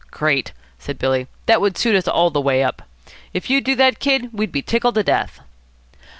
"Great," 0.09 0.51
said 0.79 0.97
Billy; 0.97 1.27
"that 1.45 1.61
would 1.61 1.77
suit 1.77 1.95
us 1.95 2.07
all 2.07 2.31
the 2.31 2.41
way 2.41 2.63
up. 2.63 2.81
If 3.35 3.51
you'd 3.51 3.65
do 3.65 3.75
that, 3.75 3.99
Kid, 3.99 4.33
we'd 4.33 4.51
be 4.51 4.63
tickled 4.63 4.95
to 4.95 5.03
death." 5.03 5.41